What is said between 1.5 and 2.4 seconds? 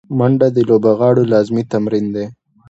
تمرین دی